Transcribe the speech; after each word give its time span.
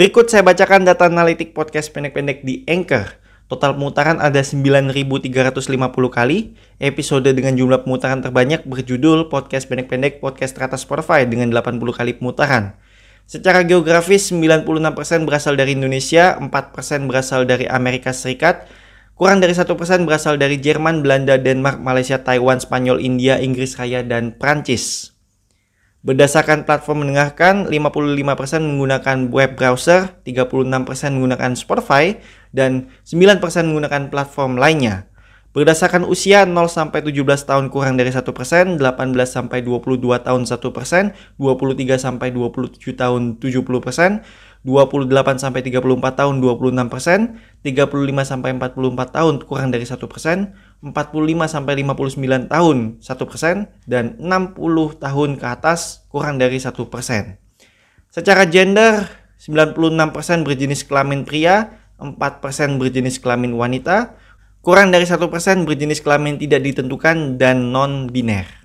Berikut 0.00 0.32
saya 0.32 0.40
bacakan 0.40 0.88
data 0.88 1.12
analitik 1.12 1.52
podcast 1.52 1.92
pendek-pendek 1.92 2.40
di 2.40 2.64
Anchor. 2.64 3.20
Total 3.52 3.76
pemutaran 3.76 4.16
ada 4.16 4.40
9.350 4.40 5.28
kali. 6.08 6.56
Episode 6.80 7.36
dengan 7.36 7.52
jumlah 7.52 7.84
pemutaran 7.84 8.24
terbanyak 8.24 8.64
berjudul 8.64 9.28
Podcast 9.28 9.68
Pendek-Pendek 9.68 10.24
Podcast 10.24 10.56
teratas 10.56 10.88
Spotify 10.88 11.28
dengan 11.28 11.52
80 11.52 11.84
kali 11.92 12.16
pemutaran. 12.16 12.80
Secara 13.28 13.60
geografis, 13.60 14.32
96% 14.32 15.28
berasal 15.28 15.60
dari 15.60 15.76
Indonesia, 15.76 16.32
4% 16.40 17.04
berasal 17.04 17.44
dari 17.44 17.68
Amerika 17.68 18.16
Serikat, 18.16 18.72
kurang 19.20 19.44
dari 19.44 19.52
1% 19.52 19.68
berasal 20.08 20.40
dari 20.40 20.56
Jerman, 20.56 21.04
Belanda, 21.04 21.36
Denmark, 21.36 21.76
Malaysia, 21.76 22.16
Taiwan, 22.24 22.56
Spanyol, 22.56 23.04
India, 23.04 23.36
Inggris 23.36 23.76
Raya, 23.76 24.00
dan 24.00 24.32
Prancis. 24.32 25.09
Berdasarkan 26.00 26.64
platform 26.64 27.04
mendengarkan, 27.04 27.68
55% 27.68 28.64
menggunakan 28.64 29.28
web 29.28 29.52
browser, 29.52 30.16
36% 30.24 31.12
menggunakan 31.12 31.52
Spotify, 31.52 32.16
dan 32.56 32.88
9% 33.04 33.36
menggunakan 33.68 34.08
platform 34.08 34.56
lainnya. 34.56 35.09
Berdasarkan 35.50 36.06
usia 36.06 36.46
0 36.46 36.54
sampai 36.70 37.02
17 37.02 37.26
tahun 37.42 37.74
kurang 37.74 37.98
dari 37.98 38.14
1%, 38.14 38.22
18 38.22 38.78
sampai 39.26 39.66
22 39.66 39.98
tahun 40.22 40.46
1%, 40.46 41.10
23 41.42 41.98
sampai 41.98 42.30
27 42.30 42.94
tahun 42.94 43.42
70%, 43.42 44.22
28 44.62 45.42
sampai 45.42 45.60
34 45.66 45.82
tahun 46.14 46.34
26 46.38 46.86
persen, 46.86 47.42
35 47.66 48.30
sampai 48.30 48.50
44 48.62 49.10
tahun 49.10 49.34
kurang 49.42 49.74
dari 49.74 49.82
1 49.82 49.98
persen, 50.06 50.54
45 50.86 51.50
sampai 51.50 51.72
59 51.82 52.46
tahun 52.46 52.76
1 53.02 53.10
persen, 53.26 53.56
dan 53.90 54.14
60 54.22 54.54
tahun 55.02 55.30
ke 55.34 55.46
atas 55.50 56.06
kurang 56.14 56.38
dari 56.38 56.62
1 56.62 56.70
persen. 56.86 57.42
Secara 58.06 58.46
gender, 58.46 59.10
96 59.42 60.14
persen 60.14 60.46
berjenis 60.46 60.86
kelamin 60.86 61.26
pria, 61.26 61.74
4 61.98 62.38
persen 62.38 62.78
berjenis 62.78 63.18
kelamin 63.18 63.58
wanita, 63.58 64.14
kurang 64.60 64.92
dari 64.92 65.08
1 65.08 65.16
persen 65.32 65.64
berjenis 65.64 66.04
kelamin 66.04 66.36
tidak 66.36 66.60
ditentukan 66.60 67.40
dan 67.40 67.72
non-biner. 67.72 68.59